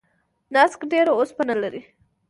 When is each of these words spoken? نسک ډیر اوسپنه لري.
نسک 0.53 0.79
ډیر 0.91 1.07
اوسپنه 1.13 1.55
لري. 1.61 1.81